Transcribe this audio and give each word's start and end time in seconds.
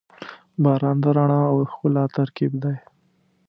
•باران 0.63 0.97
د 1.03 1.05
رڼا 1.17 1.41
او 1.51 1.57
ښکلا 1.71 2.03
ترکیب 2.15 2.51
دی. 2.63 2.75